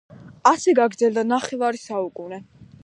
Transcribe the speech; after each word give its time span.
ასე 0.51 0.73
გაგრძელდა 0.79 1.27
ნახევარი 1.35 1.85
საუკუნე. 1.87 2.43